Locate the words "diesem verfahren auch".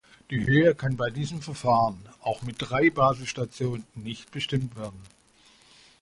1.11-2.41